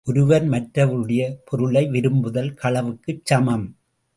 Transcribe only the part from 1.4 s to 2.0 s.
பொருளை